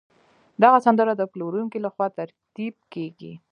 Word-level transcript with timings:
دغه 0.63 0.77
سند 0.85 0.99
د 1.17 1.21
پلورونکي 1.31 1.79
له 1.85 1.89
خوا 1.93 2.07
ترتیب 2.17 2.73
کیږي. 2.93 3.33